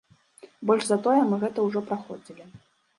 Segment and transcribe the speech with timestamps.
[0.69, 2.43] Больш за тое, мы гэта ўжо праходзілі.